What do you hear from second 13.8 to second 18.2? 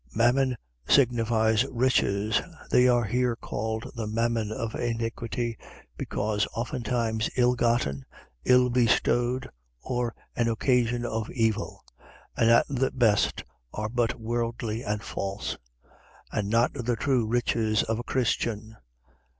but worldly, and false; and not the true riches of a